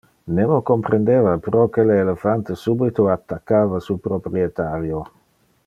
[0.35, 5.03] Nemo comprendeva proque le elephante subito attaccava su proprietario.